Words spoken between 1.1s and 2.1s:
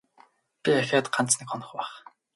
ганц нэг хонох байх.